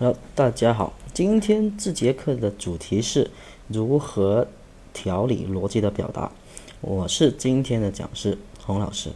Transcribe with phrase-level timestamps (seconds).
[0.00, 3.30] 好大家好，今天这节课的主题是
[3.68, 4.48] 如何
[4.94, 6.32] 调理逻辑的表达。
[6.80, 9.10] 我是今天的讲师洪老师。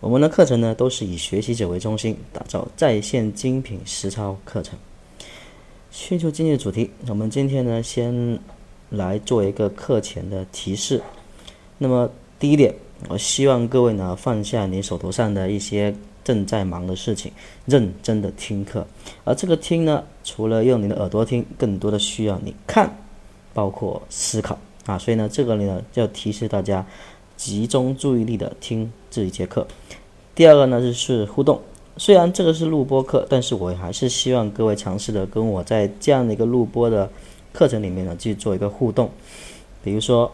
[0.00, 4.78] 我们的课程呢都是以学习者为中心，打造在线精品实操课程。
[5.90, 8.38] 先就今天的主题，我们今天呢先
[8.88, 11.02] 来做一个课前的提示。
[11.76, 12.74] 那么第一点，
[13.10, 15.94] 我希望各位呢放下你手头上的一些。
[16.28, 17.32] 正在忙的事情，
[17.64, 18.86] 认真的听课，
[19.24, 22.98] 而这个听呢，除了用你的耳朵听，更多的需要你看，
[23.54, 24.98] 包括思考啊。
[24.98, 26.84] 所以呢，这个呢，要提示大家
[27.34, 29.66] 集中注意力的听这一节课。
[30.34, 31.58] 第二个呢，就是互动。
[31.96, 37.10] 虽然这个是录播课，但是我还是希望各位尝试的跟我在这样的一个录播的
[37.54, 39.10] 课程里面呢，去做一个互动，
[39.82, 40.30] 比如说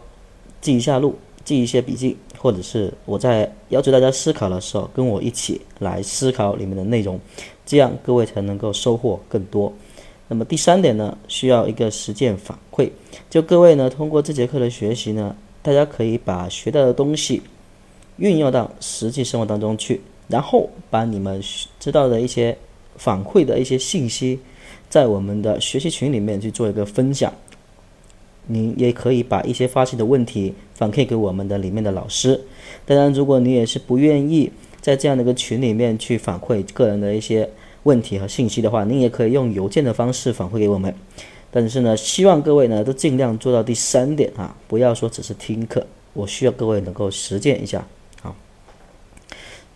[0.59, 1.15] 记一下录。
[1.45, 7.17] 记一些笔记，或者是我在要求大家思考的时候，跟我一起来思考里面的内容，
[7.65, 9.71] 这样各位才能够收获更多。
[10.27, 12.89] 那么第三点呢，需要一个实践反馈。
[13.29, 17.41] 就各位呢，通过这节课的学习呢，大家可以把学到的东西
[18.17, 21.39] 运用到实际生活当中去，然后把你们
[21.79, 22.57] 知道的一些
[22.97, 24.39] 反馈的一些信息，
[24.89, 27.31] 在我们的学习群里面去做一个分享。
[28.47, 32.41] 您也可以把一些发现的问题反馈给我们的里面的老师。
[32.85, 37.49] 当然，如果你也是不愿意在这样的一个群里面去反馈个人的一些
[37.83, 40.93] 问题和信息的话，您也可以用邮件的方式反馈给我们。
[41.51, 47.87] 但是呢，希望各位呢都尽量做到第三点啊，不要说只是听课，我需要各位能够实践一下。
[48.21, 48.35] 好，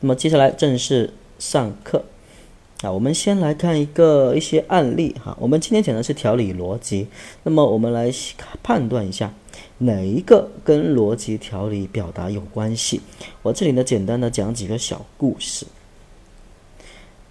[0.02, 2.04] 那么接下来正式上课。
[2.82, 5.36] 啊，我们先来看一个一些案例哈。
[5.38, 7.08] 我们今天讲的是条理逻辑，
[7.44, 8.10] 那么我们来
[8.64, 9.34] 判断一下
[9.80, 13.02] 哪一个跟逻辑条理表达有关系。
[13.42, 15.66] 我这里呢，简单的讲几个小故事。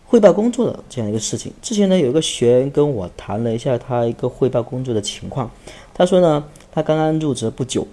[0.05, 5.50] 汇报工作的这样一个事情，之前呢有一个学员跟我谈了一下他一个汇报工作的情况，
[5.94, 7.86] 他说呢，他刚刚入职不久。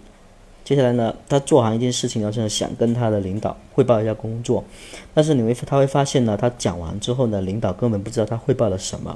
[0.66, 4.64] 接下来呢，他做完一件事情，然后呢想跟他的领导汇报一下工作，
[5.14, 9.16] 但是你会他会发现呢，他讲完之后呢，领导根本不知道他汇报了什么，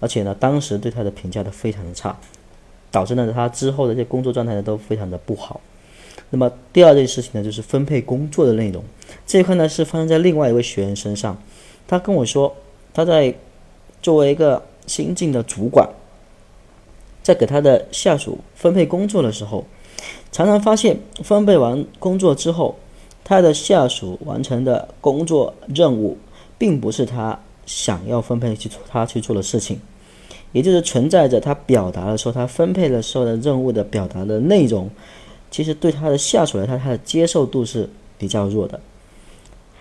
[0.00, 2.14] 而且呢，当时对他的评价都非常的差，
[2.90, 5.62] 导致呢他之后的这些工作状态呢都非常的不好。
[6.28, 8.84] 那么第二件事情呢，就是分配工作的内容，
[9.26, 11.38] 这一块呢是发生在另外一位学员身上，
[11.88, 12.54] 他跟我说，
[12.92, 13.34] 他在
[14.02, 15.88] 作为一个新进的主管，
[17.22, 19.64] 在给他的下属分配工作的时候。
[20.32, 22.74] 常常发现分配完工作之后，
[23.22, 26.16] 他的下属完成的工作任务，
[26.56, 29.78] 并不是他想要分配去他去做的事情，
[30.52, 34.88] 也就是存在着他表达的时候，他分配的时候的任务的表达的内容，
[35.50, 38.80] 其实对他的下属来说，他的接受度是比较弱的。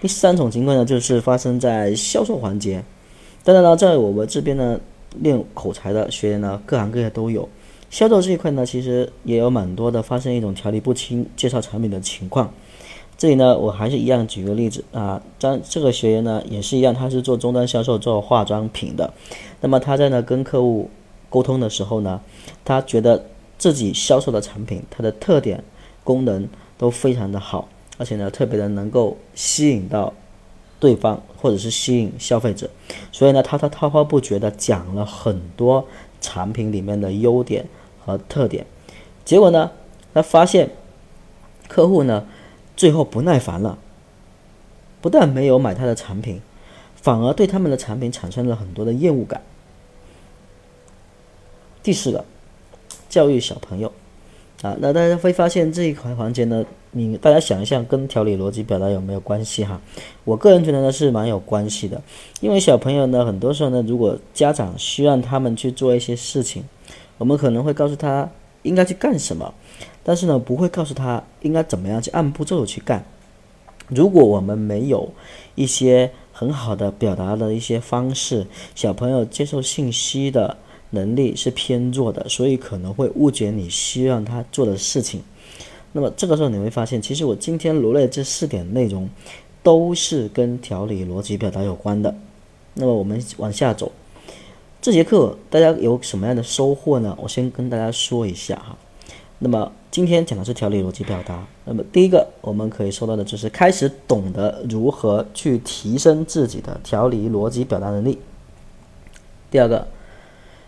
[0.02, 2.84] 第三种情况呢，就是发生在销售环节。
[3.44, 4.80] 当然了，在我们这边呢，
[5.20, 7.48] 练口才的学员呢，各行各业都有。
[7.92, 12.50] 销售这一块呢，其实也有蛮多的发生一种条理不清介绍产品的情况。
[13.18, 19.14] 这里呢，我还是一样举个例子啊，张这个学员呢也是一样，他是做终端销售，做化妆品的。
[19.60, 20.90] 那么他在呢跟客户
[21.30, 22.22] 沟通的时候呢，
[22.64, 23.26] 他觉得
[23.58, 25.62] 自己销售的产品，它的特点、
[26.06, 26.48] 功能
[26.78, 30.14] 都非常的好，而且呢特别的能够吸引到
[30.80, 32.70] 对方或者是吸引消费者，
[33.12, 35.86] 所以呢他他滔滔不绝的讲了很多
[36.22, 37.68] 产品里面的优点。
[38.06, 38.66] 和特点，
[39.24, 39.72] 结果呢，
[40.14, 40.70] 他发现
[41.68, 42.26] 客户呢
[42.76, 43.78] 最后不耐烦了，
[45.02, 46.42] 不但没有买他的产品，
[46.96, 49.42] 反而对他们的产品产生了很多的厌恶感。
[51.84, 52.26] 第四个，
[53.10, 53.92] 教育小朋友
[54.62, 59.80] 啊，那大家会发现这一块环节呢，你大家想一下，跟条理逻辑表达有没有关系哈？
[60.24, 62.02] 我个人觉得呢是蛮有关系的，
[62.40, 66.64] 因为小朋友呢，很多时候呢，如果家长需要他们去做一些事情。
[67.22, 68.28] 我们可能会告诉他
[68.64, 69.54] 应该去干什么，
[70.04, 73.06] 但是呢，不会告诉他应该怎么样去按步骤去干。
[73.90, 75.08] 如果我们没有
[75.54, 80.58] 一些很好的表达的一些方式，小朋友接受信息的
[80.90, 85.22] 能力是偏弱的，所以可能会误解你希望他做的事情。
[85.92, 89.08] 那么这个时候你会发现，其实我今天罗列这四点内容
[89.62, 92.16] 都是跟条理逻辑表达有关的。
[92.74, 93.92] 那么我们往下走。
[94.82, 97.16] 这节课大家有什么样的收获呢？
[97.22, 98.76] 我先跟大家说一下哈。
[99.38, 101.46] 那么今天讲的是条理逻辑表达。
[101.66, 108.18] 那么第一个我们可以说到的就是开始懂得如何去提升自己的条理逻辑表达能力。
[109.52, 109.88] 第二个，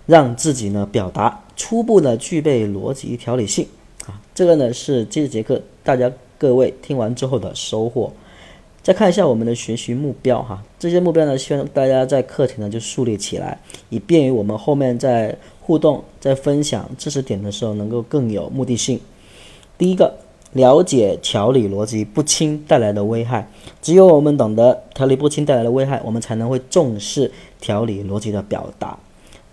[0.06, 3.68] 让自己呢表达初步呢具备逻辑条理性
[4.06, 4.21] 啊。
[4.36, 8.13] 这个呢是这节课大家各位听完之后的收获。
[8.83, 13.57] 再看一下我们的学习目标哈，这些目标呢，希望大家在课前呢就树立起来，
[13.88, 19.00] 以便于我们后面在互动、在分享知识点的时候能够更有目的性。
[19.77, 20.13] 第一个，
[20.51, 23.47] 了解条理逻辑不清带来的危害。
[23.81, 27.31] 只有我们懂得条理不清带来的危害，我们才能会重视
[27.62, 29.00] 条理逻辑的表达。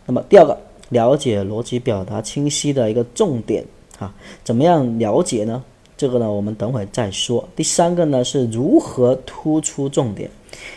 [0.06, 3.64] 那么第二个，了解逻辑表达清晰的一个重点
[3.96, 4.12] 哈，
[4.42, 5.62] 怎么样了解呢？
[6.00, 7.46] 这个呢，我们等会再说。
[7.54, 10.30] 第三个呢，是如何突出重点。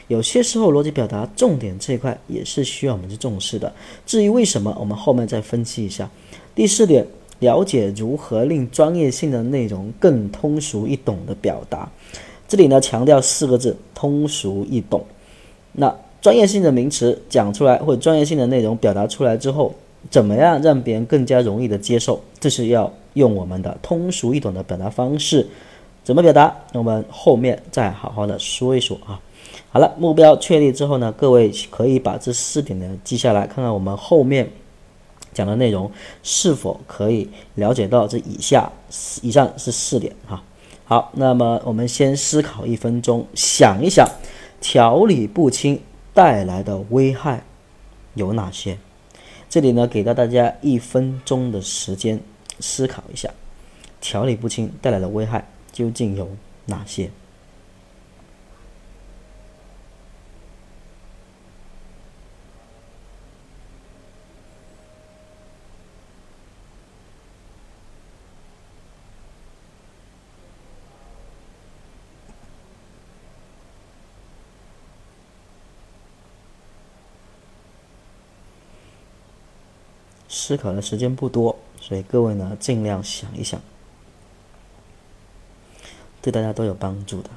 [0.10, 3.72] 有些时候，逻辑表达重点这一块也是需要我们去重视的。
[4.06, 6.12] 至于为什么，我们后面再分析一下。
[6.54, 7.08] 第四点，
[7.40, 11.90] 了解如何令专业性的内容更通俗易懂的表达。
[12.46, 15.02] 这里呢，强调四个字：通俗易懂。
[15.72, 19.74] 那专业性的名词讲出来，或者专业性的内容表达出来之后，
[20.12, 22.20] 怎么样让别人更加容易的接受？
[22.42, 22.92] 这是要。
[23.13, 25.48] 用我们的通俗易懂的表达方式，
[26.04, 26.56] 怎么表达？
[26.71, 29.19] 那我们后面再好好的说一说啊。
[29.71, 34.50] 好了，目标确立之后呢，各位可以把这四点呢记下来，看看我们后面
[35.33, 38.71] 讲的内容是否可以了解到这以下
[39.21, 40.44] 以上是四点哈。
[40.86, 44.07] 好，那么我们先思考一分钟，想一想
[44.62, 45.80] 条理不清
[46.13, 47.44] 带来的危害
[48.13, 48.77] 有哪些？
[49.50, 52.19] 这里呢，给到大家一分钟的时间。
[52.60, 53.30] 思考一下，
[54.02, 56.36] 条理不清带来的危害究竟有
[56.66, 57.10] 哪些？
[80.30, 81.58] 思考的时间不多。
[81.86, 83.60] 所以各位呢，尽量想一想，
[86.22, 87.30] 对大家都有帮助的。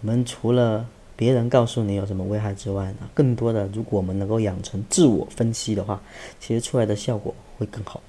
[0.00, 6.00] 我们除了别人告诉你有什么危害之外呢，更多的，如果我们能够养成自我分析的话，
[6.40, 8.00] 其实出来的效果会更好。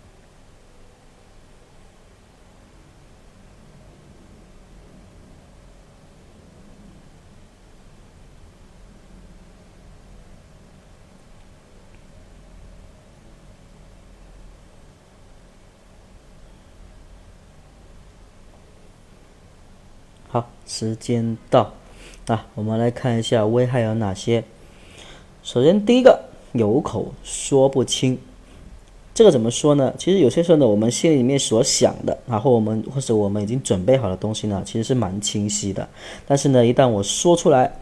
[20.32, 21.74] 好，时间到，
[22.27, 24.44] 啊，我们来看一下危害有哪些。
[25.42, 28.19] 首先，第一个，有口说不清，
[29.16, 29.92] 这个怎么说呢？
[29.98, 35.89] 其实有些时候呢，我们心里面所想的，然后我们或者我们已经准备好的东西呢，其实是蛮清晰的。
[36.27, 37.74] 但是呢，一旦我说出来，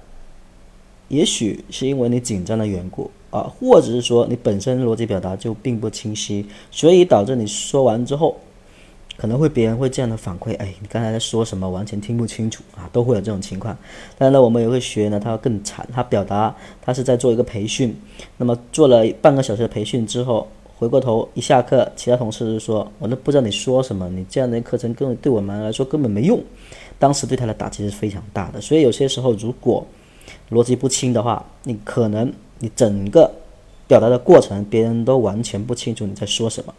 [1.09, 8.37] 也许是因为你紧张的缘故啊，或者是说你本身逻辑表达就并不清晰，所以导致你说完之后。
[9.17, 11.67] 可能会别人会这样的反馈，哎，你刚才在说什么？
[11.67, 13.75] 完全听不清楚啊，都会有这种情况。
[14.17, 17.99] 当然了，我们有个学员呢，他要更惨，他表达他是在做一个培训，
[18.37, 20.47] 那么做了半个小时的培训之后，
[20.77, 26.39] 回过头一下课，其他同事就说，我都不知道你说什么，你这样的课程根本对我们来说根本没用。
[26.99, 28.61] 当时对他的打击是非常大的。
[28.61, 29.83] 所以有些时候，如果
[30.51, 33.31] 逻辑不清的话，你可能你整个
[33.87, 36.73] 表达的过程，别人都完全不清楚你在说什么。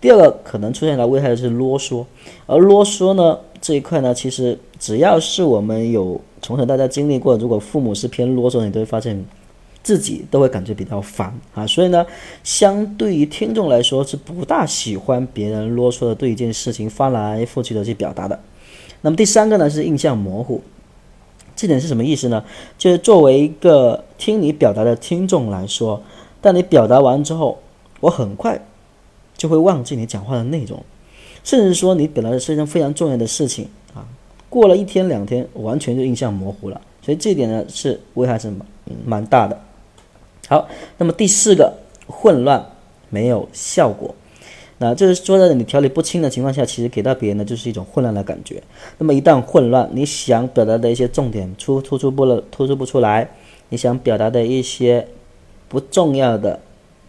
[0.00, 2.04] 第二个可能出现的危害是啰嗦，
[2.46, 9.22] 而啰嗦呢这一块呢，其实只要是我们有从小大家经历过，如果父母是偏啰嗦，你都会发现
[9.82, 11.66] 自己都会感觉比较烦啊。
[11.66, 12.06] 所以呢，
[12.42, 18.40] 相对于听众来说是不大喜欢别人啰嗦的对一件事情翻来覆去的去表达的。
[19.02, 20.62] 那么第三个呢是印象模糊，
[21.54, 22.42] 这点是什么意思呢？
[22.78, 26.02] 就是作为一个听你表达的听众来说，
[26.40, 27.58] 当你表达完之后，
[28.00, 28.58] 我很快。
[29.40, 30.84] 就会忘记你讲话的内容，
[31.42, 34.04] 甚至说你表达的是一件非常重要的事情啊，
[34.50, 36.78] 过了一天两天，完全就印象模糊了。
[37.00, 38.60] 所以这点呢是危害是蛮
[39.06, 39.58] 蛮大的。
[40.46, 40.68] 好，
[40.98, 41.72] 那么第四个
[42.06, 42.62] 混乱
[43.08, 44.14] 没有效果，
[44.76, 48.62] 那就是说在你条理不清的情况下，其实给到别人的就是一种混乱的感觉。
[48.98, 53.30] 那么一旦混乱，你想表达的一些重点突突出不了，突出不出来，
[53.70, 55.08] 你想表达的一些
[55.66, 56.60] 不重要的。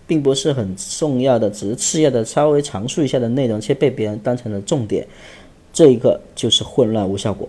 [0.07, 5.07] 并不是很重要的，只是次要的，稍微阐述一下的内容，却被别人当成了重点，
[5.71, 7.47] 这一个就是混乱无效果。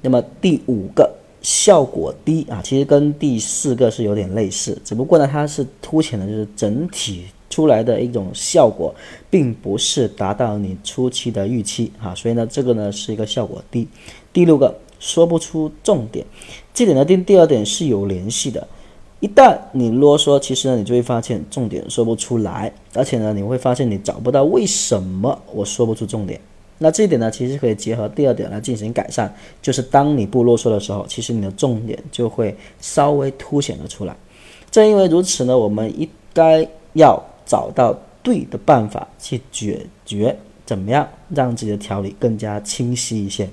[0.00, 1.10] 那么第五个
[1.42, 8.94] 效果低啊，其实跟第四个是有点类似，只不过呢，它是凸显的就是整体出来的一种效果，
[9.28, 13.88] 并不是达到你初期的预期啊，所以呢，这个呢是一个效果低。
[14.32, 16.24] 第六个说不出重点，
[16.72, 18.66] 这点呢跟第二点是有联系的。
[19.20, 26.40] 一旦你啰嗦，其实呢，你就会发现重点说不出来，而且呢，你会发现你找不到为什么我说不出重点。
[26.78, 34.16] 那这一点呢，其实可以结合第二点来进行改善，就是当你不啰嗦的时候，其实你的重点就会稍微凸显了出来。
[34.70, 43.50] 正因为如此呢，我们应该要找到对的办法去解决，怎么样让自己的条理更加清晰一些。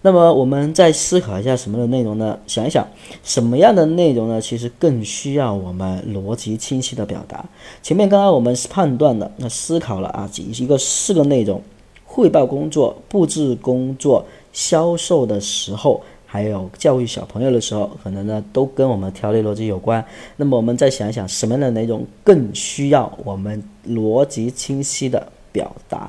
[0.00, 2.38] 那么我们再思考一下什么的内容呢？
[2.46, 2.86] 想一想
[3.24, 4.40] 什么样的内容呢？
[4.40, 7.44] 其实更需要我们逻辑清晰的表达。
[7.82, 11.60] 前面刚刚我们是判断了，那思考了啊，几一个四个内容：
[12.04, 20.04] 汇报工作、布置工作、销售的时候，还有教育小朋友的时候，可能呢都跟我们条理逻辑有关。
[20.36, 26.08] 那么我们再想一想什么样的内容更需要我们逻辑清晰的表达？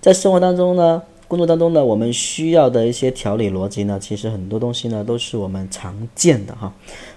[0.00, 1.02] 在生活当中呢？
[1.26, 6.72] 工作当中呢，我们需要的一些条理逻辑呢，其实很多东西呢都是我们常见的哈。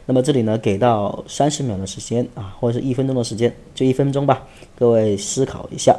[0.06, 4.48] 那么这里呢，给到三十秒的时间啊，或者是一分钟的时间，就一分钟吧，
[4.78, 5.96] 各位思考一下。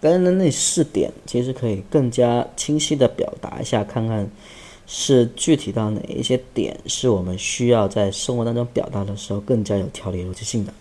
[0.00, 4.30] 刚刚的那四点，其实可以更加清晰的表达一下，看看。
[4.90, 10.72] 是具体到哪一些点，是我们需要在生活当中表达的时候更加有条理逻辑性的。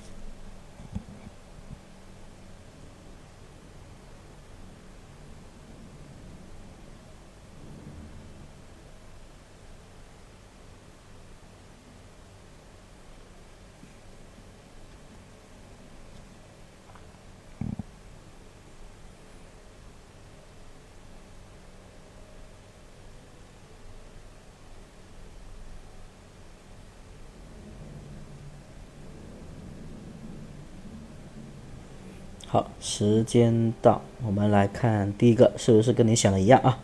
[32.49, 36.79] 好，时间到，我们来看第一个，是不是跟你想的一样啊？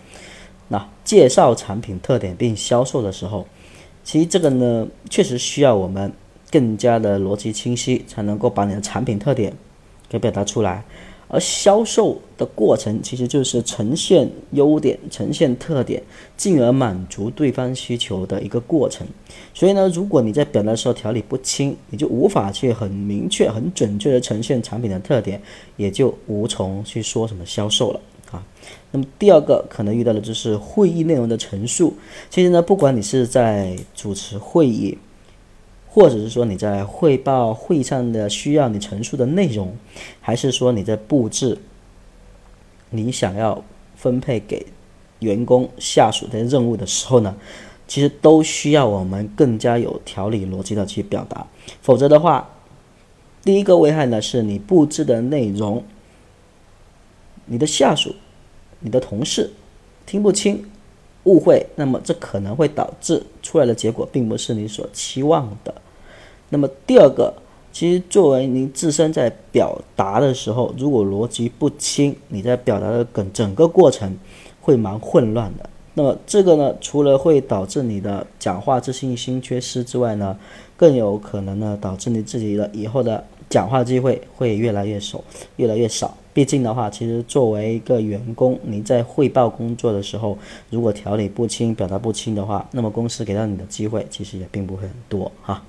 [0.67, 3.47] 那介绍产品特点并销售的时候，
[4.03, 6.13] 其实这个呢，确实需要我们
[6.51, 9.51] 更加的逻辑清晰，才能够把你的产品特点
[10.07, 10.83] 给表达出来。
[11.33, 16.03] 而销售的过程其实就是呈现优点、呈现特点，
[16.37, 19.07] 进而满足对方需求的一个过程。
[19.51, 25.41] 所以呢，如果你在表达的时候条理不清，你就无法去很明确、很准确的呈现产品的特点，
[25.75, 27.99] 也就无从去说什么销售了
[28.29, 28.45] 啊。
[28.91, 31.95] 那么第二个可能遇到的就是会议内容的陈述。
[32.29, 34.95] 其实呢，不管你是在主持会议，
[35.93, 39.77] 或者是说你在汇报会上的需要你陈述的内容，
[40.19, 41.55] 还是说你在布置
[42.89, 43.63] 你想要
[43.95, 44.65] 分配给
[45.19, 47.35] 员工下属的任务的时候呢，
[47.87, 51.45] 其实都需要我们更加有条理逻辑的去表达，
[51.83, 52.49] 否则的话，
[53.43, 55.83] 第一个危害呢是你布置的内容，
[57.45, 58.15] 你的下属、
[58.79, 59.51] 你的同事
[60.07, 60.65] 听不清。
[61.25, 65.73] 误会，那么这可能会导致出来的结果并不是你所期望的。
[66.53, 67.33] 那么第二个，
[67.71, 74.15] 其实作为您自身在表达的时候，如果逻辑不清，你在表达的整整个过程
[74.61, 75.67] 会蛮混乱的。
[75.95, 80.37] 那么这个呢，除了会导致你的讲话自信心缺失之外呢，
[80.77, 85.19] 更有可能呢导致你自己的以后的讲话机会会越来越少，
[85.55, 86.15] 越来越少。
[86.33, 90.37] 毕竟的话，其实作为一个员工，你在汇报工作的时候，
[90.69, 95.63] 如果条理不清、表达不清的话，那么公司给到你的机会其实也并不会很多哈。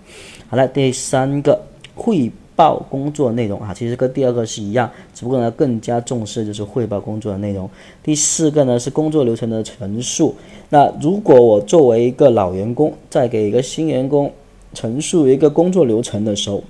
[0.49, 1.61] 好了，第三个
[1.95, 7.69] 汇报工作内容啊，其实跟第二个是一样，只不过呢更加重视就是汇报工作的内容。
[8.03, 10.35] 第四个呢是工作流程的陈述。
[10.71, 14.33] 那如果我作为一个老员工，在给一个新员工
[14.73, 16.63] 陈述一个工作流程的时候，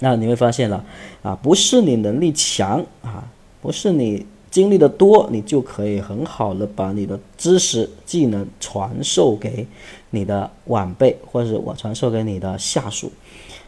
[0.00, 0.84] 那你会发现了，
[1.22, 3.24] 啊，不是你能力强啊，
[3.62, 9.66] 不是你经历的多，你就可以很好的把你的知识技能传授给
[10.10, 13.10] 你的晚辈，或者是我传授给你的下属。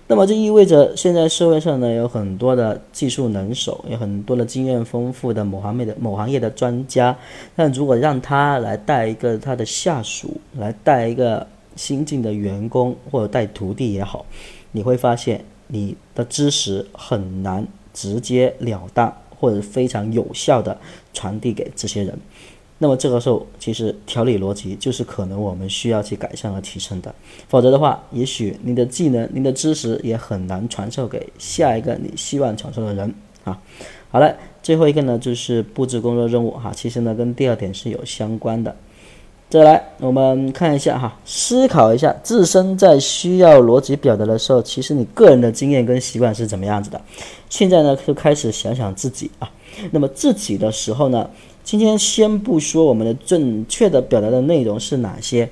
[0.07, 7.17] 那么这意味着现在社会上呢有很多的技术能手，有很多的经验丰富的某行业的某行业的专家。
[7.57, 14.27] 但如果让他来带一个他的下属，来带一个新进的员工或者带徒弟也好，
[14.73, 15.43] 你会发现。
[15.69, 20.77] 你的知识很难直截了当或者非常有效的
[21.15, 22.19] 传递给这些人，
[22.79, 27.15] 那么这个时候其实条理逻辑就是可能我们需要去改善和提升的，
[27.49, 33.61] 否则的话，也许你的技能、你的知识也很难传授给下一个你希望传授的人啊。
[34.11, 38.75] 好了，最后一个呢就是布置工作任务哈，其实呢跟第二点是有相关的。
[39.51, 47.01] 再来，我们看一下哈，思考一下自身在需要逻辑表达的时候，其实你个人的经验跟习惯是怎么样子的。
[47.49, 49.51] 现在呢，就开始想想自己啊。
[49.91, 51.31] 那么自己的时候呢，
[51.65, 55.49] 今天先不说我们的正确的表达的内容是哪些，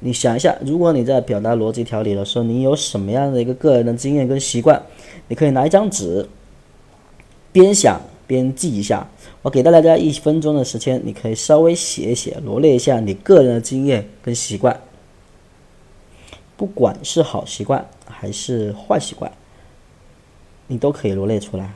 [0.00, 4.82] 你想一下，如果你在表达逻辑条理的时候，你有什么样的一个个人的经验跟习惯？
[5.28, 6.28] 你可以拿一张纸，
[7.52, 9.06] 边想边记一下。
[9.42, 14.78] 我给到大家一分钟的时间，你可以稍微写一写，罗列一下你个人的经验跟习惯，
[16.56, 19.32] 不管是好习惯还是坏习惯，
[20.66, 21.72] 你都可以罗列出来。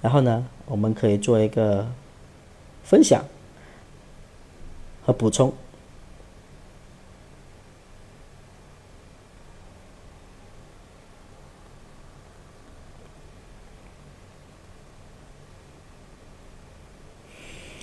[0.00, 1.86] 然后呢，我们可以做一个
[2.84, 3.24] 分享
[5.04, 5.52] 和补充。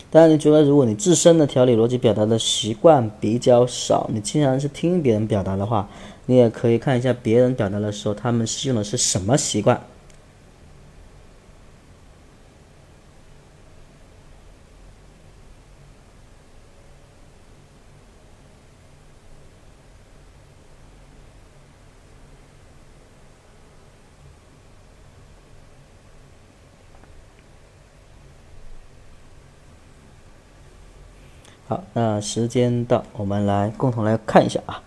[0.10, 5.90] 当然，你觉得如果你自身的条理逻辑表达的习惯比较少，你经常是听别人表达的话，
[6.28, 9.82] 你也可以看一下别人表达的时候，他们是用的是什么习惯。
[31.70, 34.80] 好，那时间到，我们来共同来看一下啊。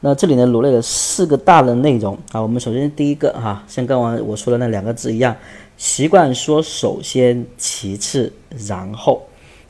[0.00, 2.42] 那这里呢罗列了四个大的内容啊。
[2.42, 5.36] 我们首先第一个哈，像刚刚我说的那两个字一样，
[5.76, 8.32] 习惯说首先，其次，
[8.66, 9.22] 然后。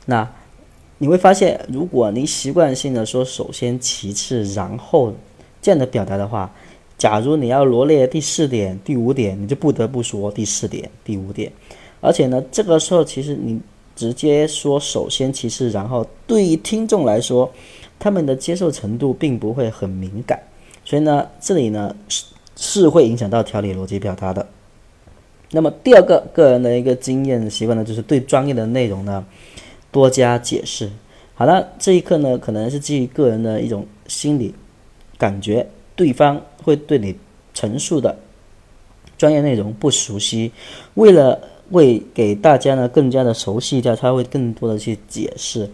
[0.07, 0.27] 那
[0.97, 5.13] 你会发现，如果你习惯性的说首先，其次，然后
[5.61, 6.51] 这样的表达的话，
[6.97, 11.51] 假如你要罗列第四点、第五点，你就不得不说第四点、第五点。
[11.99, 13.61] 而且呢，这个时候其实你。
[14.01, 17.47] 直接说首先其次然后，对于听众来说，
[17.99, 20.41] 他们的接受程度并不会很敏感，
[20.83, 24.47] 所以呢，这里呢是是会影响到条理逻辑表达的。
[25.51, 29.23] 那么第二个个人的一个经验习惯呢，就是对专业的内容呢
[29.91, 30.89] 多加解释。
[31.35, 34.51] 好了，这一刻呢可能是基于个人的一种心理
[35.19, 37.15] 感觉，对方会对你
[37.53, 38.17] 陈述的
[39.15, 40.51] 专业内容不熟悉，
[40.95, 41.39] 为了。
[41.71, 45.69] 会给大家呢更加的熟悉一下，他会更多的去解释。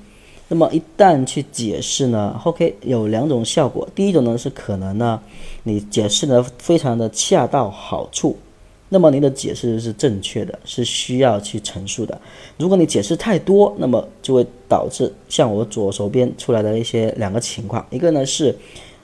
[0.50, 3.88] 那么一旦去解释呢，OK 有两种效果。
[3.93, 5.19] 第一种呢是可能呢
[5.63, 8.38] 你解释的非常的恰到好处，
[8.88, 12.17] 那么您的解释是正确的，是需要去陈述的。
[12.58, 18.56] 如果你解释太多，那么就会导致像我左手边出来的一些两个情况，一个呢是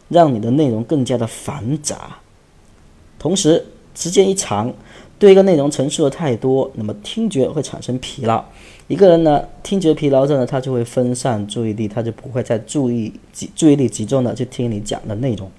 [0.08, 2.18] 让你的内容更加的繁杂，
[3.20, 3.66] 同时
[3.96, 4.74] 时间一长。
[5.24, 8.44] 对一个内容陈述的太多，那么听觉会产生疲劳。
[8.90, 15.50] 一个人呢，听觉疲劳症呢，他就会分散注意力，他就不会再注意集注意力集中的去听你讲的内容。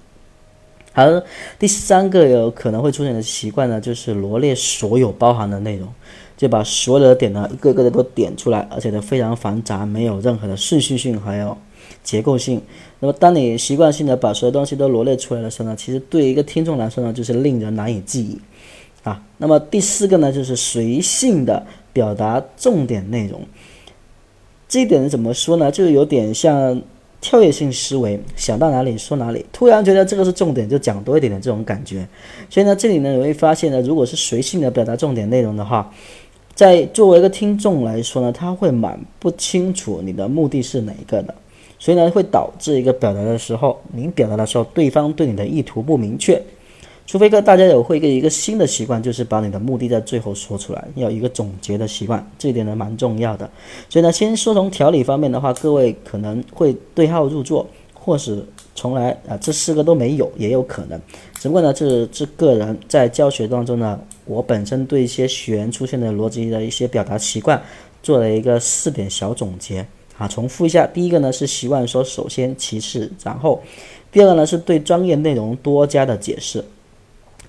[0.93, 1.25] 而
[1.59, 5.89] 第三个有可能会出现的习惯呢，就是罗列所有包含的内容，
[6.37, 11.57] 就把所有的点呢一个个的都点出来，而且呢非常繁杂，没有任何的顺序性还有
[12.03, 12.61] 结构性。
[13.01, 18.39] 那么当你习惯性的把所有东西都罗列出来的时候呢，其实对一个听众来说呢，就是令人难以记忆。
[19.05, 23.41] 啊，那么第四个呢，就是随性的表达重点内容。
[24.67, 25.71] 这一点怎么说呢？
[25.71, 26.83] 就有点像
[27.21, 32.07] 跳跃性思维，想到哪里说哪里，突然觉得这个是重点，就讲多一点的这种感觉。
[32.51, 35.93] 所以呢，这里呢，你会发现呢，如果是随性的表达重点内容的话，
[36.55, 41.35] 在作为一个听众来说呢，他会蛮不清楚你的目的是哪一个的，
[41.79, 46.43] 所以呢，会导致一个表达的时候，您表达的时候，对方对你的意图不明确。
[47.07, 53.49] 除非个大家有会一个一个新的习惯，就是把你的目的在最后说出来，要一个总结的习惯，这一点呢蛮重要的。
[53.91, 60.99] 所以呢，先说从条理方面的话，各位可能会对号入座，或是从来啊这四个都没有也有可能。
[61.39, 67.63] 只不过呢，这这个人在教学当中呢，我本身对一些学员出现的逻辑的一些表达习惯
[68.03, 69.87] 做了一个四点小总结
[70.17, 73.61] 啊，重复一下：第一个呢是习惯说首先，其次，然后；
[74.11, 76.65] 第二个呢是对专业内容多加的解释。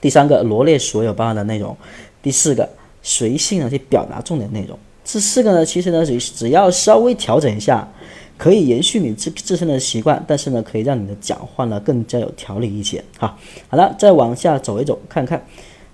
[0.06, 1.76] 第三个罗列所有包含的内容，
[2.22, 2.70] 第四个
[3.02, 4.78] 随性的去表达重点内容。
[5.04, 7.92] 这四个呢，其实呢只只要稍微调整一下，
[8.38, 13.04] 可以延续你自自身的习惯，但是呢可以让你的讲话呢更加有条理一些。
[13.18, 13.36] 哈，
[13.68, 15.44] 好了，再往下走一走，看看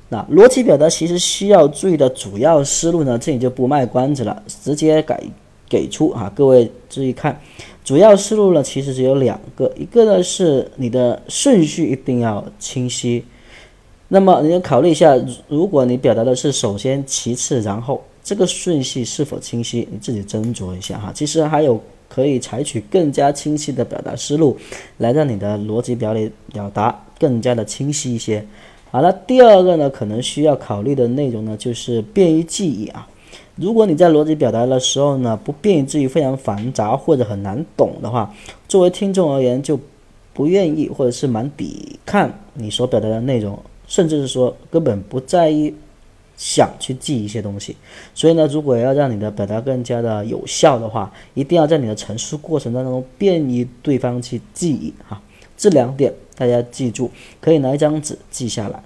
[0.09, 5.23] 那逻辑表达其实需要注意的主要思路呢，这里就不卖关子了，直接改
[5.69, 7.39] 给出啊，各位注意看，
[7.85, 13.23] 主要思路呢其实只有两个，一个呢是你的顺序一定要清晰。
[14.13, 19.87] 那么你要考虑一下，如果你表达的是首先、其次、然后，这个顺序是否清晰？
[19.89, 21.13] 你自己斟酌一下哈。
[21.15, 24.57] 其实还有可以采取更加清晰的表达思路，
[24.97, 28.45] 来让你的逻辑表里表达更加的清晰一些。
[28.91, 33.07] 好了，第二个呢，可能需要考虑的内容呢，就是便于记忆啊。
[33.55, 38.29] 如果你在逻辑表达的时候呢，不便于至于非常繁杂或者很难懂的话，
[38.67, 39.79] 作为听众而言就。
[40.33, 43.59] 不愿意或者是蛮抵抗你所表达的内容，
[43.91, 45.73] 甚至是说根本不在意
[46.37, 47.75] 想去记一些东西。
[48.15, 55.21] 所以呢，如果要让你的表达更加的有效的话，一定要在你的陈述过程当中便于对方去记忆哈。
[55.57, 58.81] 这两点大家记住，可以拿一张纸记下来。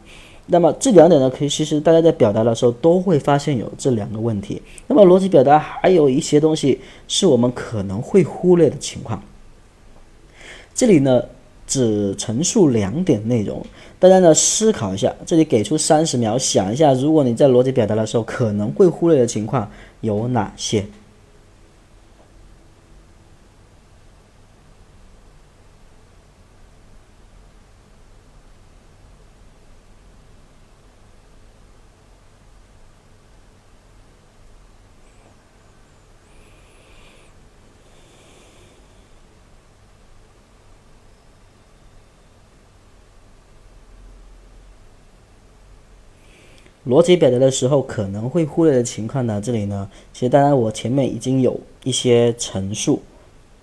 [0.48, 4.60] 那么这两点呢，可以其实大家在表达的时候都会发现有这两个问题。
[4.88, 9.22] 那么逻辑表达还有一些东西是我们可能会忽略的情况。
[10.74, 11.22] 这里呢
[11.68, 13.66] 只陈述两点内容，
[14.00, 15.14] 大家呢思考一下。
[15.26, 19.70] 这里给出三十秒，想一下，如果你在逻辑表达的时候可能会忽略的情况
[20.02, 20.86] 有哪些？
[46.88, 49.42] 逻辑表达的时候可能会忽略的情况呢？
[49.42, 53.02] 这里呢，其实当然我前面已经有一些陈述，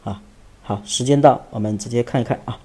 [0.03, 0.21] 啊，
[0.61, 2.59] 好，时间到，我们直接看一看啊。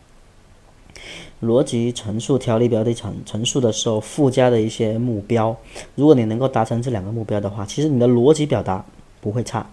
[1.43, 5.55] 逻辑陈述条理表的陈陈述的时候附加的一些目标，
[5.93, 8.83] 如果你能够达成这两个目标的话，其实你的逻辑表达
[9.21, 9.69] 不会差。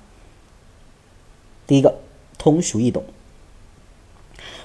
[1.66, 1.94] 第一个，
[2.36, 3.02] 通俗易懂。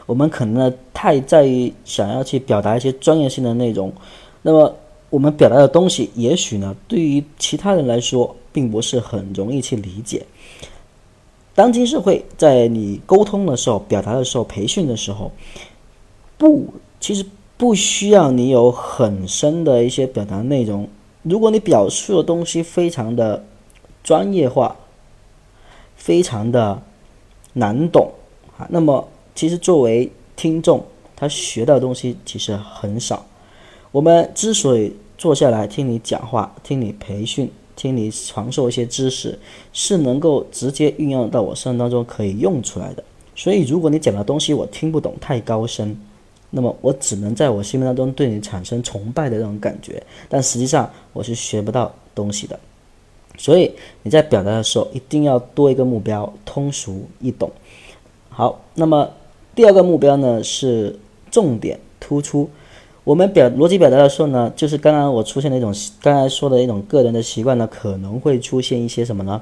[0.05, 3.93] 我们可能呢太在意想要去表达一些专业性的内容，
[4.41, 4.75] 那么。
[5.09, 10.25] 我们表达的东西，也许呢，对于其他人来说，并不是很容易去理解。
[11.55, 15.31] 当今社会，在你沟通的时候、表达的时候、培训的时候，
[16.37, 17.25] 不，其实
[17.57, 20.87] 不需要你有很深的一些表达内容。
[21.23, 23.43] 如果你表述的东西非常的
[24.03, 24.75] 专业化，
[25.95, 26.81] 非常的
[27.53, 28.11] 难懂
[28.57, 33.25] 啊，那么其实作为听众，他学到的东西其实很少。
[33.91, 39.37] 我们之所以坐下来听你讲话、听你培训、听你传授一些知识，
[39.73, 43.03] 是能够直接运用到我生活当中可以用出来的。
[43.35, 45.99] 所以，如果你讲的东西我听不懂太高深，
[46.51, 52.59] 那么我只能在我心目当中对你产生崇拜的那种感觉，但实际上我是学不到东西的。
[53.37, 53.71] 所以
[54.03, 57.49] 你在表达的时候一定要多一个目标，通俗易懂。
[58.29, 59.09] 好，那么
[59.55, 60.99] 第二个目标呢是
[61.31, 62.47] 重点突出。
[63.09, 69.41] 我们表逻辑表达的时候呢，就是刚刚我出现的一种，刚才说的一种个人的习惯呢，可能会出现一些什么呢？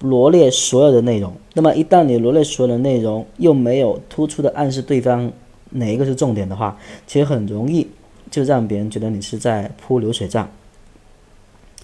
[0.00, 1.32] 罗列所有的内容。
[1.54, 5.30] 那么一旦你罗列所有的内容，又没有突出的暗示对方
[5.70, 6.76] 哪一个是重点的话，
[7.06, 7.86] 其实很容易
[8.28, 10.50] 就让别人觉得你是在铺流水账，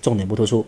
[0.03, 0.67] 重点不突出。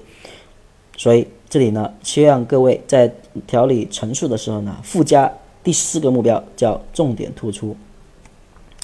[0.97, 3.13] 所以这里呢，希望各位在
[3.45, 5.33] 条理陈述的时候呢，附加
[5.65, 7.77] 第四个目标，叫重点突出。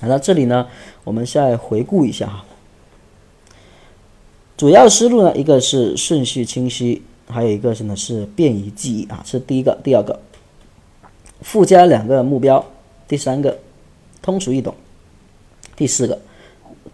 [0.03, 0.67] 那这里呢，
[1.05, 2.45] 我们再回顾一下哈。
[4.57, 9.79] 主要思路呢，一个是顺序清晰，还有一个是呢是便于记忆啊，是第一个。
[9.85, 10.19] 第二个，
[11.41, 12.65] 附加两个目标；
[13.07, 13.59] 第三个，
[14.23, 14.73] 通俗易懂；
[15.77, 16.19] 第四个，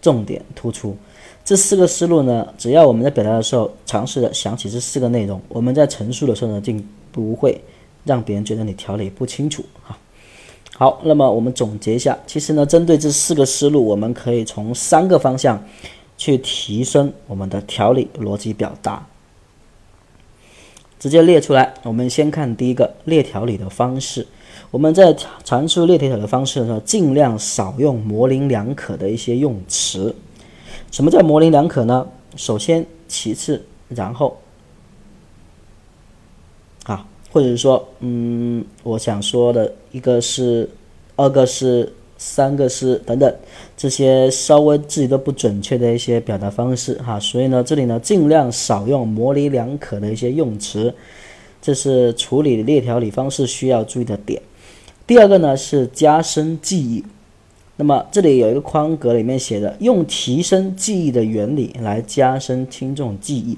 [0.01, 0.95] 重点突出。
[1.45, 6.73] 这四个思路呢，只要我们在表达的时候尝试的想起这四个内容，我们在陈述的时候呢，就
[7.11, 7.61] 不会
[8.05, 9.97] 让别人觉得你条理不清楚哈。
[10.75, 15.63] 好，那么我们总结一下，其实呢，针对这四个思路，我们可以从三个方向
[16.17, 19.05] 去提升我们的条理逻辑表达。
[20.99, 24.25] 直接列出来，我们先看第一个列条理的方式。
[24.71, 30.15] 我们在阐述列条理的方式的时候，尽量少用模棱两可的一些用词。
[30.91, 32.07] 什么叫模棱两可呢？
[32.35, 34.35] 首先，其次，然后，
[37.33, 40.69] 或者说，嗯，我想说的一个是，
[41.15, 43.35] 二个是，三个是等等，
[43.75, 50.93] 这些稍微自己都不准确的一些表达方式哈，所以呢，这里呢尽量少用模棱两可的一些用词，
[51.59, 54.39] 这是处理列条理方式需要注意的点。
[55.07, 57.03] 第二个呢是加深记忆，
[57.77, 63.57] 那么这里有一个框格里面写的，用提升记忆的原理来加深听众记忆。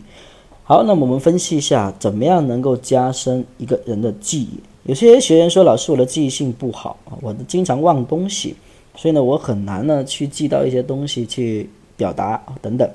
[0.67, 4.59] 好，那我们分析一下，怎么样能够加深一个人的记忆？
[4.85, 8.55] 有些学员说：“老师，我的记忆性不好啊，我经常忘东西，
[8.95, 12.89] 所以呢，我很难呢去记到一些东西去表达等等。”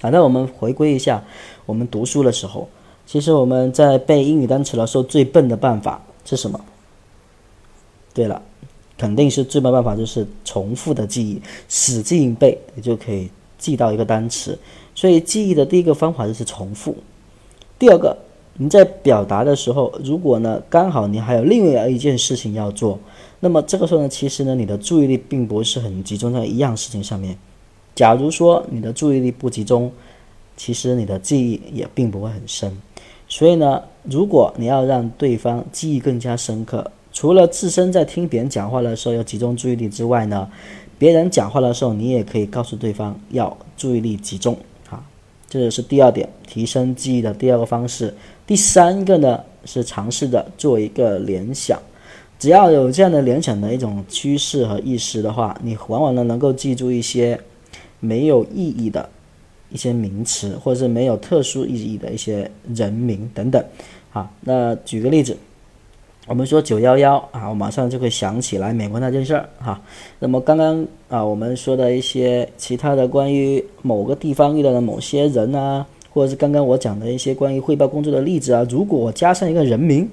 [0.00, 1.22] 好，那我们回归一下，
[1.66, 2.66] 我们读书的时候，
[3.04, 6.58] 其实我们在背英语单词的时候，最笨的办法是什么？
[8.14, 8.40] 对了，
[8.96, 14.58] 肯定是最笨办法就是重复的记忆，死记硬背，你就可以记到一个单词。
[14.98, 16.96] 所以记忆的第一个方法就是重复，
[17.78, 18.18] 第二个
[18.54, 22.98] 你在表达的时候，如果呢刚好你还有另外一件事情要做，
[23.38, 27.38] 那么这个时候呢，其实呢你的注意力并不是很集中在一样事情上面。
[27.94, 29.92] 假如说你的注意力不集中，
[30.56, 32.76] 其实你的记忆也并不会很深。
[33.28, 40.50] 所以呢，如果你要让对方记忆更加深刻，除了自身在听别人讲话的时候要集中注意力之外呢，
[40.98, 44.58] 别人讲话的时候你也可以告诉对方要注意力集中。
[45.48, 48.12] 这是第二点，提升记忆的第二个方式。
[48.46, 51.80] 第三个呢是尝试着做一个联想，
[52.38, 57.38] 只要有这样的联想的一种趋势和意识的话，你往往呢能够记住一些
[58.00, 59.08] 没有意义的
[59.70, 63.64] 一些名词，或者是没有特殊意义的一些人名等等。
[64.10, 65.36] 好，那举个例子，
[66.28, 69.80] 我们说九幺幺啊，我马上就会想起来美国那件事儿哈。
[70.18, 75.84] 那么刚刚啊我们说的一些其他的关于某个地方遇到的某些人啊。
[76.10, 80.08] 或者是刚刚我讲的一些关于汇报工作的例子啊，如果我加上一个人名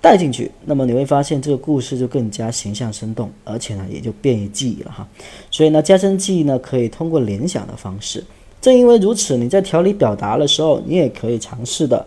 [0.00, 5.06] 带进去，那么你会发现这个故事就更加形象生动，而且呢也就便于记忆了哈。
[5.50, 8.24] 所以呢，加深记忆呢可以通过联想的方式。
[8.60, 12.06] 正因为如此，你在条理表达的时候，你也可以尝试的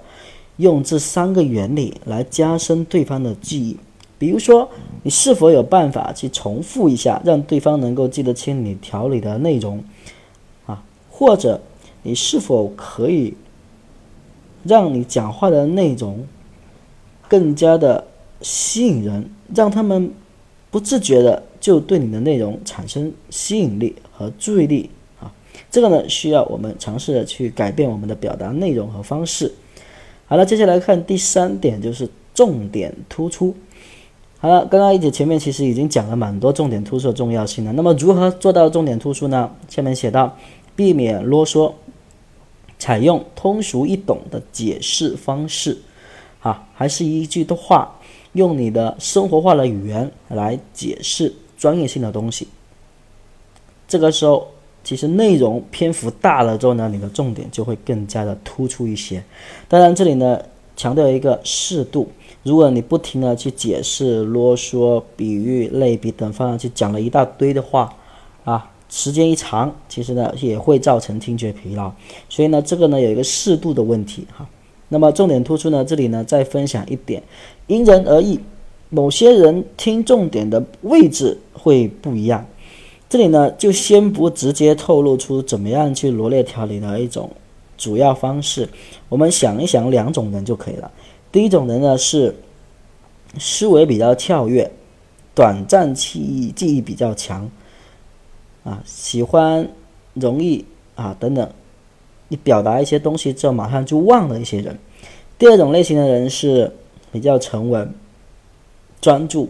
[0.61, 3.77] 用这三个原理来加深对方的记忆。
[4.17, 4.69] 比如说，
[5.03, 9.83] 你是否有办法去重复一下，让对方能够记得清你条理的内容
[10.65, 10.83] 啊？
[11.09, 11.59] 或者？
[12.03, 13.35] 你是否可以
[14.63, 16.25] 让你讲话的内容
[17.27, 18.03] 更加的
[18.41, 20.11] 吸引人，让他们
[20.71, 25.31] 不自觉的就对你的内容产生吸引力和注意力啊？
[25.69, 29.53] 这个呢，需要我们尝试的去改变我们的表达内容和方式。
[30.31, 33.53] 好了，接下来看第三点，就是重点突出。
[34.39, 37.73] 好了，刚刚一节前面其实已经讲了蛮多重点突出的重要性了。
[37.73, 39.51] 那么如何做到重点突出呢？
[39.67, 40.37] 下面写到，
[40.73, 41.73] 避免啰嗦。
[42.79, 45.79] 采用通俗易懂的解释方式，
[46.39, 47.99] 啊，还是一句的话，
[48.31, 52.47] 用你的生活化的语言来解释专业性的东西。
[53.85, 54.47] 这个时候，
[54.91, 59.23] 其实内容篇幅大了之后呢，你的重点就会更加的突出一些。
[59.69, 60.37] 当然，这里呢
[60.75, 62.09] 强调一个适度。
[62.43, 67.95] 如果你不停的去解释、啰嗦、比喻、类比等方向去讲了一大堆的话，
[68.43, 68.69] 啊。
[68.89, 71.89] 时间一长，其实呢也会造成听觉疲劳，
[72.27, 74.45] 所以呢这个呢有一个适度的问题哈。
[74.89, 77.23] 那么重点突出呢，这里呢再分享一点，
[77.67, 78.37] 因人而异，
[78.89, 82.45] 某些人听重点的位置会不一样。
[83.11, 87.29] 这里呢就先不直接透露出怎么样去罗列条理的一种
[87.77, 88.69] 主要方式，
[89.09, 90.89] 我们想一想两种人就可以了。
[91.29, 92.33] 第一种人呢是
[93.37, 94.71] 思维比较跳跃，
[95.35, 97.51] 短暂记忆记忆比较强。
[98.63, 99.69] 啊，喜欢
[100.13, 100.63] 容易
[100.95, 101.51] 啊等等，
[102.29, 104.79] 你表达一些东西之后马上就忘了一些人。
[105.37, 106.73] 第二种类型的人是
[107.11, 107.93] 比较沉稳、
[109.01, 109.49] 专注，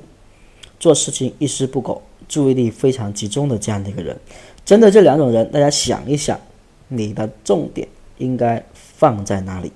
[0.79, 4.17] 做事情一丝不苟，注意力非常集中的这样的一个人。
[4.63, 6.39] 针对这两种人，大家想一想，
[6.87, 7.85] 你的重点
[8.19, 9.69] 应该放在哪里？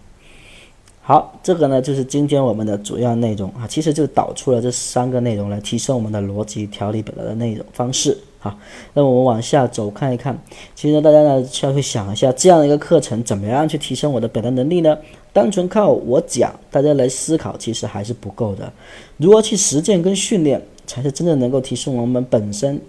[1.02, 8.18] 好，这个呢就是今天我们的主要内容啊，其实就导出了这三个内容来提升我们的逻辑条理表达的内容方式。
[8.40, 8.58] 好，
[8.94, 10.36] 那我们往下走看一看。
[10.76, 14.98] 其实大家呢需要去想一下，这样的一个课程怎么样去提升我的表达能力呢？
[15.34, 18.72] 单纯靠我讲，大家来思考，其实还是不够的。
[19.18, 22.80] 如何去实践跟训练，才是真正能够提升我们本身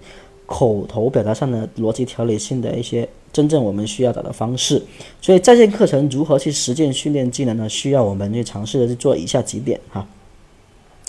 [0.47, 4.83] 口头表达上的逻辑条理性的一些真正我们需要找的方式。
[5.21, 7.69] 所以在线课程如何去实践训练技能呢？
[7.69, 10.07] 需要我们去尝试的去做以下几点哈。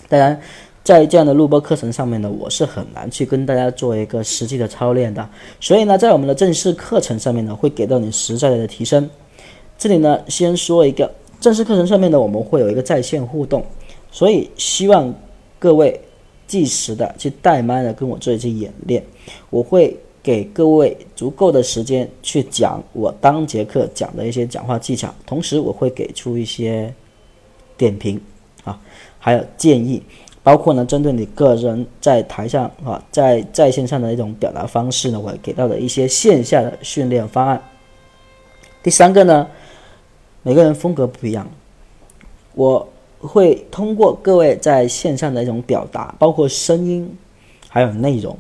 [0.09, 0.39] 当然。
[0.83, 9.09] 在这样的录播课程上面呢，我是很难去跟大家做一个实际的操练的，所以呢，在我们的正式课程上面呢，会给到你实在的提升。
[9.77, 13.65] 这里呢，先说一个正式课程上面呢，我们会有一个在线互动，
[14.09, 15.13] 所以希望
[15.59, 15.99] 各位
[16.47, 19.03] 计时的去带麦的跟我做一些演练，
[19.49, 26.93] 我会给各位足够的时间去讲我当节课讲的一些讲话技巧，同时我会给出一些
[27.77, 28.19] 点评
[28.63, 28.79] 啊，
[29.19, 30.01] 还有建议。
[30.43, 37.61] 包括呢，针对你个人在台上啊，在在线上的一种表达方式呢，我给到的一些线下的训练方案。
[38.81, 39.45] 第三个呢，
[40.43, 41.45] 每个人风格不一样，
[42.53, 42.87] 我
[43.19, 47.17] 会通过各位在线上的一种表达，包括声音
[47.69, 48.37] 还有内容，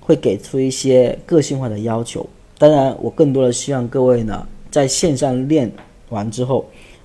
[0.00, 2.26] 会给出一些个性化的要求。
[2.58, 5.70] 当然，我更多的希望各位呢，在线上练
[6.08, 6.64] 完之后，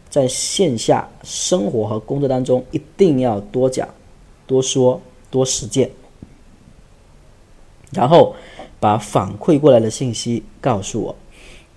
[0.10, 3.88] 在线下生活和工作当中一定要多讲。
[4.48, 5.90] 多说多实践，
[7.92, 8.36] 然后
[8.82, 11.16] 把反馈过来的信息告诉我。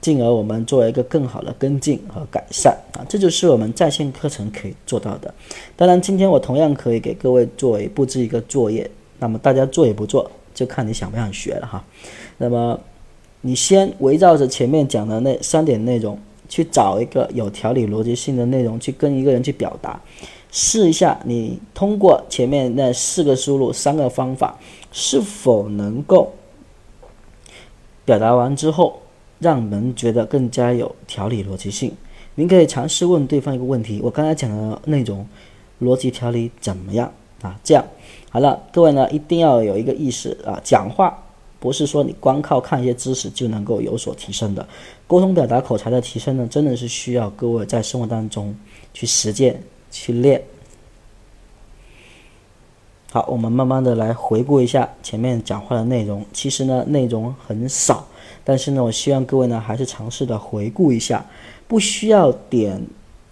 [0.05, 5.33] 进而我们做一个更好的跟进和改善啊，这就是我们在线课程可以做到的。
[5.77, 11.83] 当然，今天我同样可以给各位作为布置一个作业，那么大家做也不做，就看你想不想学了哈。
[12.37, 12.79] 那么
[13.41, 16.19] 你先围绕着前面讲的那三点内容，
[16.51, 19.99] 去找一个有条理、逻辑性的内容去跟一个人去表达，
[20.53, 24.59] 试一下你通过前面那四个输入、三个方法
[24.93, 26.35] 是否能够
[28.05, 29.01] 表达完之后。
[29.45, 31.93] 让人觉得更加有条理、逻辑性。
[32.35, 35.27] 您可以尝试问对方一个问题：我刚才讲的内容，
[35.83, 37.55] 逻辑条理怎么样啊？
[37.63, 37.85] 这样
[38.31, 41.23] 好了，各位呢一定要有一个意识啊，讲话
[41.61, 44.67] 不是说你光靠看一些知识就能够有所提升的。
[45.07, 48.57] 沟通表达口才的提升呢，真的是需要各位在生活当中
[48.95, 50.43] 去实践、去练。
[53.13, 56.25] 好，我们慢慢的来回顾一下前面讲话的内容。
[56.33, 58.09] 其实呢，内容很少。
[58.45, 61.25] 但是呢，我希望各位呢还是尝试的回顾一下，
[61.67, 62.81] 不需要点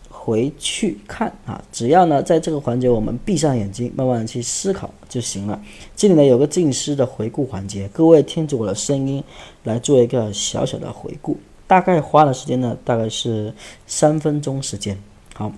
[0.09, 5.61] 回去看啊，只要呢在这个环节我们闭上眼睛，慢慢的去思考就行了。
[5.95, 9.23] 这里呢有个静思的回顾环节，各位听着我的声音
[9.65, 13.53] 来做一个小小的回顾，大概花的时间呢大概是
[13.87, 14.99] 三分钟时间。
[15.35, 15.53] 好，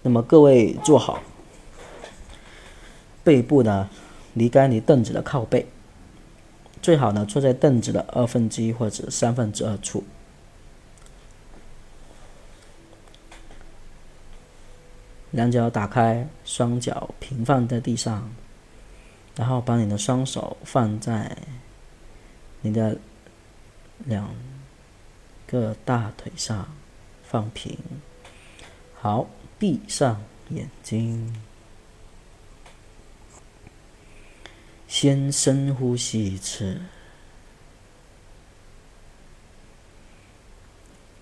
[0.00, 1.20] 那么各位坐好，
[3.22, 3.90] 背部呢
[4.32, 5.66] 离开你凳子的靠背。
[6.80, 10.04] 最好呢，坐在凳子的二分之一或者三分之二处，
[15.30, 18.30] 两脚打开，双脚平放在地上，
[19.36, 21.36] 然后把你的双手放在
[22.60, 22.98] 你的
[23.98, 24.34] 两
[25.46, 26.68] 个大腿上，
[27.22, 27.78] 放平。
[29.00, 31.47] 好，闭上眼睛。
[34.88, 36.80] 先深呼吸一次，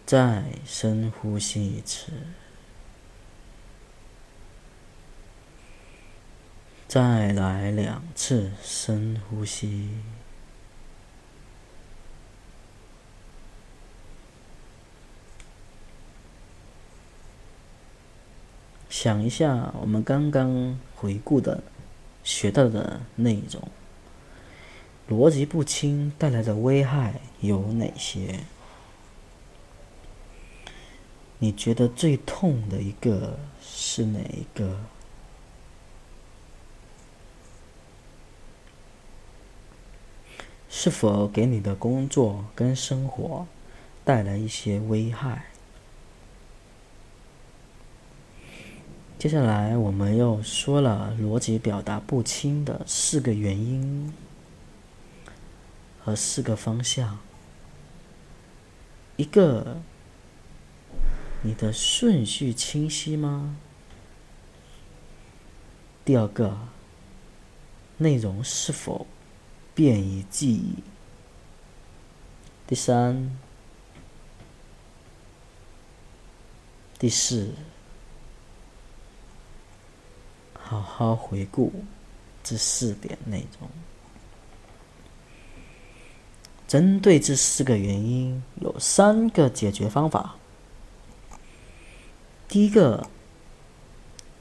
[0.06, 2.12] 再深呼吸一次，
[6.86, 9.90] 再来两次深呼吸。
[18.88, 21.62] 想一下，我们刚刚回顾的。
[22.26, 23.62] 学到的内容，
[25.08, 28.40] 逻辑不清带来的危害有哪些？
[31.38, 34.80] 你觉得最痛的一个是哪一个？
[40.68, 43.46] 是否给你的工作跟生活
[44.04, 45.46] 带来一些危害？
[49.18, 54.12] 接下来，我们又说了逻辑表达不清的四个原因
[55.98, 57.18] 和四个方向。
[59.16, 59.78] 一个，
[61.42, 63.56] 你的顺序清晰吗？
[66.04, 66.58] 第二个，
[67.96, 69.06] 内容是否
[69.74, 70.74] 便于记忆？
[72.66, 73.34] 第三，
[76.98, 77.54] 第四。
[80.68, 81.72] 好好回顾
[82.42, 83.70] 这四点内容。
[86.66, 90.34] 针对这四个原因，有三个解决方法。
[92.48, 93.08] 第一个，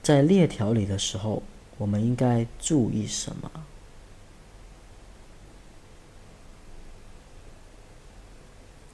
[0.02, 1.44] 在列条理的时候，
[1.78, 3.52] 我们应该注意什么？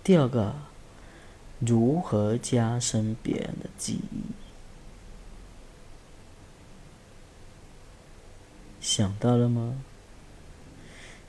[0.04, 0.54] 第二个，
[1.60, 4.40] 如何加深别人的记忆？
[8.82, 9.84] 想到了吗？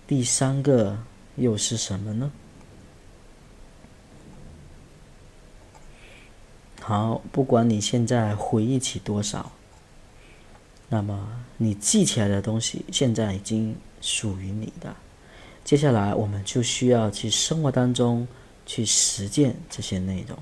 [0.07, 0.99] 第三个
[1.37, 2.33] 又是什么呢？
[6.81, 9.53] 好，不管你现在回忆起多少，
[10.89, 14.97] 那么你记起来的东西现在已经属于你的。
[15.63, 18.27] 接下来我们就需要去生活当中
[18.67, 20.37] 去实践这些内容。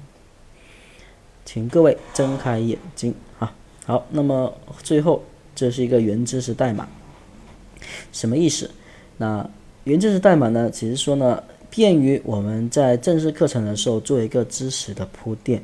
[1.45, 3.53] 请各位睁开眼睛啊！
[3.85, 5.23] 好，那么最后
[5.55, 6.89] 这是一个原知识代码。
[8.13, 8.71] 什么意思？
[9.17, 9.49] 那
[9.85, 10.71] 原知识代码呢？
[10.73, 15.63] 只是说呢，便于我们在正式课程的时候做一个知识的铺垫。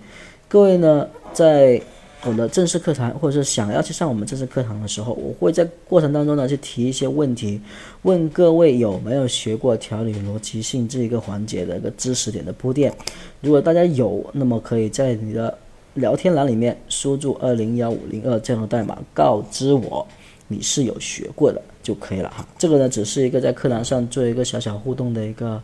[0.49, 1.81] 各位呢，在
[2.25, 7.61] 我的正式课堂，或者是想要去上我们正式课堂的时候，我会在过程当中呢去提一些问题，
[8.03, 12.93] 问各位有没有学过条理逻辑性这一个环节的一个知识点的铺垫。
[13.41, 15.57] 如果大家有，那么可以在你的
[15.95, 20.05] 聊天栏里面输入二零幺五零二这样的代码，告知我
[20.49, 21.61] 你是有学过的。
[21.87, 25.63] 就可以了哈，这个呢只是一个在课堂上做一个小小互动的一个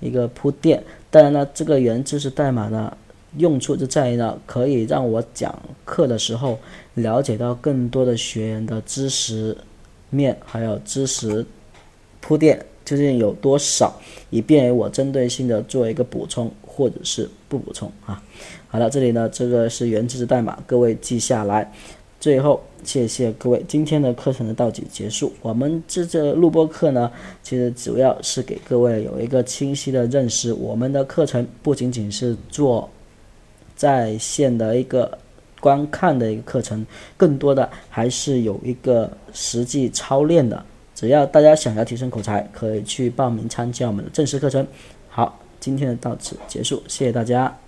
[0.00, 0.82] 一个铺垫。
[1.08, 2.96] 当然呢，这个原知识代码呢，
[3.36, 6.58] 用处就在于呢，可以让我讲课的时候
[6.94, 9.56] 了解到更多的学员的知识
[10.10, 11.46] 面，还有知识
[12.20, 13.94] 铺垫究竟有多少，
[14.30, 18.20] 以便于我针对性的做一个补充或者是不补充啊。
[18.66, 21.72] 好了，这里呢，这个是原知识代码，各位记下来。
[22.22, 25.32] 最后，谢谢各位，今天的课程的到此结束。
[25.42, 27.10] 我们这这录播课呢，
[27.42, 30.52] 其实主要是给各位有一个清晰的认识。
[30.52, 32.88] 我们的课程不仅仅是做
[33.74, 35.18] 在线的一个
[35.58, 40.64] 观看的一个课程，更多的还是有一个实际操练的。
[40.94, 44.64] 只要大家想要提升口才，可以去报名参加我们的正式课程。
[45.08, 47.61] 好，今天的到此结束，谢谢大家。